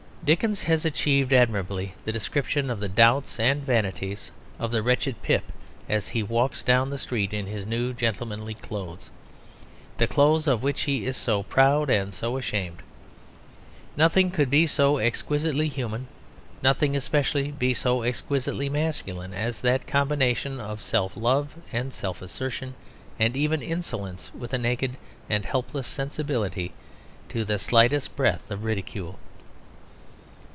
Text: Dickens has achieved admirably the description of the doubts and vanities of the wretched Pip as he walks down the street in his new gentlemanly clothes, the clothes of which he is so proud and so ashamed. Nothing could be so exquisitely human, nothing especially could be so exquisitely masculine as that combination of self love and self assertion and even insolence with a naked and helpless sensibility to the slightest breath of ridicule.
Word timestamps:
Dickens 0.23 0.61
has 0.65 0.85
achieved 0.85 1.33
admirably 1.33 1.95
the 2.05 2.11
description 2.11 2.69
of 2.69 2.79
the 2.79 2.87
doubts 2.87 3.39
and 3.39 3.63
vanities 3.65 4.29
of 4.59 4.69
the 4.69 4.83
wretched 4.83 5.19
Pip 5.23 5.51
as 5.89 6.09
he 6.09 6.21
walks 6.21 6.61
down 6.61 6.91
the 6.91 6.99
street 6.99 7.33
in 7.33 7.47
his 7.47 7.65
new 7.65 7.91
gentlemanly 7.91 8.53
clothes, 8.53 9.09
the 9.97 10.05
clothes 10.05 10.45
of 10.45 10.61
which 10.61 10.81
he 10.81 11.07
is 11.07 11.17
so 11.17 11.41
proud 11.41 11.89
and 11.89 12.13
so 12.13 12.37
ashamed. 12.37 12.83
Nothing 13.97 14.29
could 14.29 14.51
be 14.51 14.67
so 14.67 14.99
exquisitely 14.99 15.67
human, 15.67 16.05
nothing 16.61 16.95
especially 16.95 17.45
could 17.45 17.57
be 17.57 17.73
so 17.73 18.03
exquisitely 18.03 18.69
masculine 18.69 19.33
as 19.33 19.61
that 19.61 19.87
combination 19.87 20.59
of 20.59 20.83
self 20.83 21.17
love 21.17 21.55
and 21.71 21.91
self 21.95 22.21
assertion 22.21 22.75
and 23.19 23.35
even 23.35 23.63
insolence 23.63 24.29
with 24.37 24.53
a 24.53 24.59
naked 24.59 24.97
and 25.27 25.45
helpless 25.45 25.87
sensibility 25.87 26.73
to 27.29 27.43
the 27.43 27.57
slightest 27.57 28.15
breath 28.15 28.51
of 28.51 28.63
ridicule. 28.63 29.17